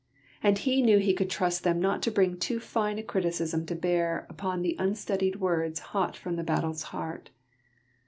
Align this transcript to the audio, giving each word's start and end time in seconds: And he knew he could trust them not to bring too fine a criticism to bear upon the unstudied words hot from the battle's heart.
And 0.41 0.57
he 0.57 0.81
knew 0.81 0.97
he 0.97 1.13
could 1.13 1.29
trust 1.29 1.63
them 1.63 1.79
not 1.79 2.01
to 2.01 2.09
bring 2.11 2.39
too 2.39 2.59
fine 2.59 2.97
a 2.97 3.03
criticism 3.03 3.67
to 3.67 3.75
bear 3.75 4.25
upon 4.31 4.63
the 4.63 4.75
unstudied 4.79 5.35
words 5.35 5.79
hot 5.93 6.17
from 6.17 6.37
the 6.37 6.43
battle's 6.43 6.81
heart. 6.89 7.29